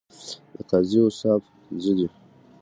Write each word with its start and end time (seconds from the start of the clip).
د 0.53 0.55
قاضی 0.69 0.99
اوصاف 1.03 1.41
پنځه 1.63 1.91
دي. 1.97 2.07